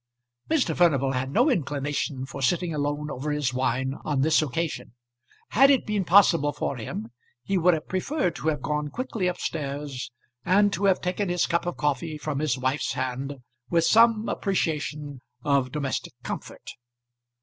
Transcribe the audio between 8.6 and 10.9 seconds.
gone quickly up stairs, and to